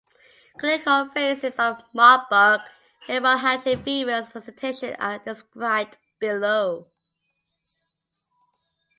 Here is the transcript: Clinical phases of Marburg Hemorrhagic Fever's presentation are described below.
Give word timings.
Clinical 0.57 1.09
phases 1.09 1.57
of 1.59 1.83
Marburg 1.93 2.61
Hemorrhagic 3.07 3.83
Fever's 3.83 4.31
presentation 4.31 4.95
are 4.95 5.19
described 5.19 5.95
below. 6.17 6.87